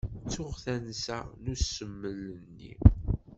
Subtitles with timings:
[0.23, 2.73] Ttuɣ tansa n usmel-nni.